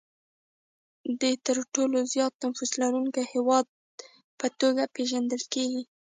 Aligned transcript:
چین 1.03 1.13
د 1.21 1.23
نړۍ 1.23 1.33
د 1.39 1.41
تر 1.45 1.57
ټولو 1.73 1.97
زیات 2.13 2.33
نفوس 2.43 2.71
لرونکي 2.81 3.23
هېواد 3.33 3.65
په 4.39 4.47
توګه 4.59 4.91
پېژندل 4.95 5.43
کېږي. 5.53 5.83